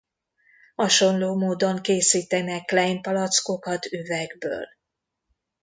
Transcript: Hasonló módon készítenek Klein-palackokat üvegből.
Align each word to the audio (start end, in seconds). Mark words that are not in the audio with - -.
Hasonló 0.75 1.35
módon 1.37 1.81
készítenek 1.81 2.65
Klein-palackokat 2.65 3.85
üvegből. 3.85 4.67